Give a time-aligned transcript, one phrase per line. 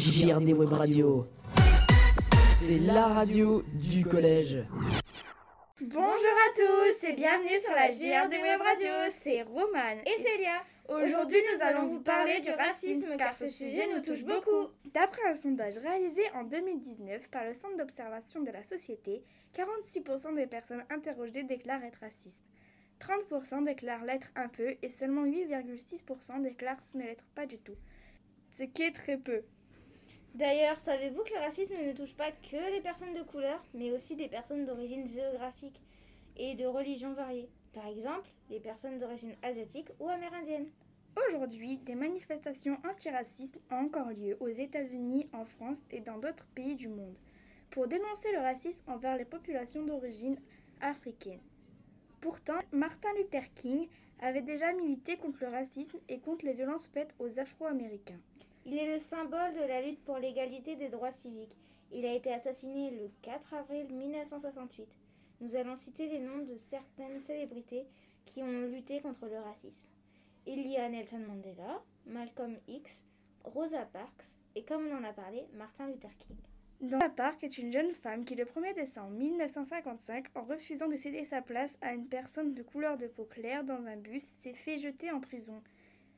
[0.00, 1.24] JRD Web Radio.
[2.52, 4.58] C'est la radio du collège.
[5.80, 8.90] Bonjour à tous et bienvenue sur la JRD Web Radio.
[9.22, 10.64] C'est Romane et Célia.
[10.88, 14.72] Aujourd'hui, nous allons vous parler du racisme car ce sujet nous touche beaucoup.
[14.92, 19.22] D'après un sondage réalisé en 2019 par le Centre d'observation de la société,
[19.56, 22.42] 46% des personnes interrogées déclarent être racistes.
[23.00, 27.76] 30% déclarent l'être un peu et seulement 8,6% déclarent ne l'être pas du tout.
[28.50, 29.42] Ce qui est très peu.
[30.34, 34.16] D'ailleurs, savez-vous que le racisme ne touche pas que les personnes de couleur, mais aussi
[34.16, 35.80] des personnes d'origine géographique
[36.36, 37.48] et de religion variée?
[37.72, 40.66] Par exemple, les personnes d'origine asiatique ou amérindienne.
[41.28, 46.74] Aujourd'hui, des manifestations antiracistes ont encore lieu aux États-Unis, en France et dans d'autres pays
[46.74, 47.14] du monde
[47.70, 50.38] pour dénoncer le racisme envers les populations d'origine
[50.80, 51.40] africaine.
[52.20, 53.88] Pourtant, Martin Luther King
[54.20, 58.20] avait déjà milité contre le racisme et contre les violences faites aux Afro-Américains.
[58.66, 61.54] Il est le symbole de la lutte pour l'égalité des droits civiques.
[61.92, 64.88] Il a été assassiné le 4 avril 1968.
[65.40, 67.86] Nous allons citer les noms de certaines célébrités
[68.24, 69.86] qui ont lutté contre le racisme.
[70.46, 73.02] Il y a Nelson Mandela, Malcolm X,
[73.44, 76.36] Rosa Parks et comme on en a parlé, Martin Luther King.
[76.80, 81.24] Rosa Parks est une jeune femme qui, le 1er décembre 1955, en refusant de céder
[81.24, 84.78] sa place à une personne de couleur de peau claire dans un bus, s'est fait
[84.78, 85.62] jeter en prison.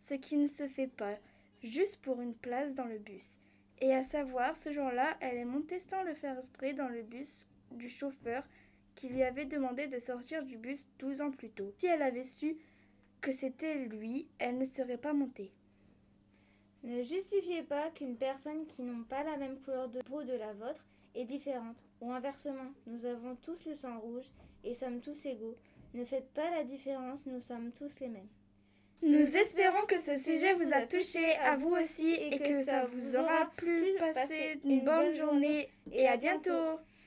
[0.00, 1.16] Ce qui ne se fait pas,
[1.62, 3.38] juste pour une place dans le bus.
[3.80, 7.46] Et à savoir, ce jour-là, elle est montée sans le faire exprès dans le bus
[7.72, 8.42] du chauffeur
[8.94, 11.72] qui lui avait demandé de sortir du bus 12 ans plus tôt.
[11.76, 12.56] Si elle avait su
[13.20, 15.52] que c'était lui, elle ne serait pas montée.
[16.82, 20.52] Ne justifiez pas qu'une personne qui n'a pas la même couleur de peau de la
[20.52, 24.30] vôtre est différente, ou inversement, nous avons tous le sang rouge
[24.64, 25.56] et sommes tous égaux.
[25.94, 28.28] Ne faites pas la différence, nous sommes tous les mêmes.
[29.02, 33.16] Nous espérons que ce sujet vous a touché, à vous aussi, et que ça vous
[33.16, 33.84] aura plu.
[34.14, 36.80] Passez une bonne journée et à bientôt.